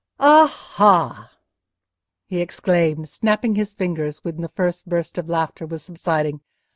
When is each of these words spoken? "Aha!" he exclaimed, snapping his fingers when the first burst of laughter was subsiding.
"Aha!" 0.19 1.29
he 2.25 2.41
exclaimed, 2.41 3.07
snapping 3.07 3.53
his 3.53 3.71
fingers 3.71 4.17
when 4.23 4.41
the 4.41 4.49
first 4.49 4.89
burst 4.89 5.19
of 5.19 5.29
laughter 5.29 5.67
was 5.67 5.83
subsiding. 5.83 6.41